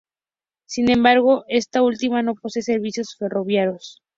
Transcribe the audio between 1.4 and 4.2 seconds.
esta última no posee servicios ferroviarios.